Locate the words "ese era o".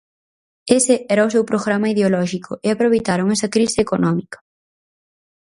0.79-1.31